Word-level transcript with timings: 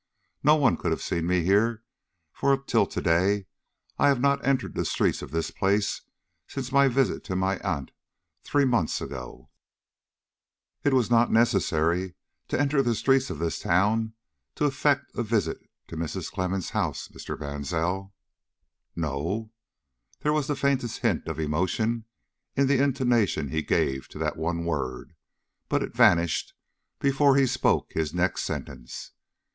No 0.41 0.55
one 0.55 0.77
could 0.77 0.89
have 0.89 1.03
seen 1.03 1.27
me 1.27 1.43
here, 1.43 1.83
for, 2.31 2.57
till 2.57 2.87
to 2.87 3.01
day 3.03 3.45
I 3.99 4.07
have 4.07 4.19
not 4.19 4.43
entered 4.43 4.73
the 4.73 4.83
streets 4.83 5.21
of 5.21 5.29
this 5.29 5.51
place 5.51 6.01
since 6.47 6.71
my 6.71 6.87
visit 6.87 7.23
to 7.25 7.35
my 7.35 7.59
aunt 7.59 7.91
three 8.43 8.65
months 8.65 8.99
ago." 8.99 9.51
"It 10.83 10.95
was 10.95 11.11
not 11.11 11.31
necessary 11.31 12.15
to 12.47 12.59
enter 12.59 12.81
the 12.81 12.95
streets 12.95 13.29
of 13.29 13.37
this 13.37 13.59
town 13.59 14.13
to 14.55 14.65
effect 14.65 15.11
a 15.15 15.21
visit 15.21 15.59
to 15.89 15.95
Mrs. 15.95 16.31
Clemmens' 16.33 16.71
house, 16.71 17.07
Mr. 17.09 17.39
Mansell." 17.39 18.11
"No?" 18.95 19.51
There 20.21 20.33
was 20.33 20.47
the 20.47 20.55
faintest 20.55 21.01
hint 21.01 21.27
of 21.27 21.39
emotion 21.39 22.05
in 22.55 22.65
the 22.65 22.81
intonation 22.81 23.49
he 23.49 23.61
gave 23.61 24.07
to 24.07 24.17
that 24.17 24.35
one 24.35 24.65
word, 24.65 25.13
but 25.69 25.83
it 25.83 25.93
vanished 25.93 26.55
before 26.97 27.35
he 27.35 27.45
spoke 27.45 27.91
his 27.93 28.15
next 28.15 28.41
sentence. 28.41 29.11